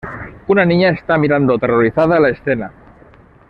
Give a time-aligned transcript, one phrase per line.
[0.47, 2.71] Una niña está mirando aterrorizada la escena.